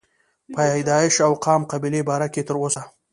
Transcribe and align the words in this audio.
پيدائش 0.55 1.15
او 1.25 1.33
قام 1.45 1.61
قبيلې 1.71 2.01
باره 2.09 2.27
کښې 2.33 2.43
تر 2.47 2.55
اوسه 2.61 2.81